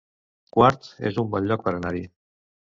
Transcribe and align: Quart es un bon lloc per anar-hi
Quart 0.55 0.89
es 1.11 1.21
un 1.25 1.31
bon 1.37 1.47
lloc 1.53 1.69
per 1.69 1.77
anar-hi 1.77 2.05